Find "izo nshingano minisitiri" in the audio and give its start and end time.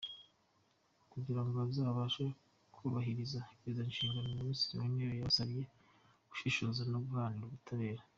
3.69-4.77